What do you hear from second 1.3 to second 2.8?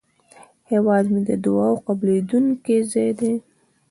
دعاوو قبلېدونکی